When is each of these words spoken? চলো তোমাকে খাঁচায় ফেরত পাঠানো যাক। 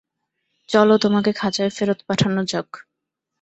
চলো 0.69 0.95
তোমাকে 0.97 1.31
খাঁচায় 1.33 1.71
ফেরত 1.71 1.99
পাঠানো 2.07 2.41
যাক। 2.45 2.69